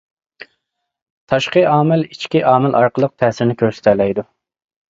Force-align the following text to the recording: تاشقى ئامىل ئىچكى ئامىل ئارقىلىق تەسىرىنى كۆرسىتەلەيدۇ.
تاشقى 1.33 1.63
ئامىل 1.73 2.05
ئىچكى 2.07 2.43
ئامىل 2.53 2.79
ئارقىلىق 2.81 3.15
تەسىرىنى 3.25 3.59
كۆرسىتەلەيدۇ. 3.63 4.27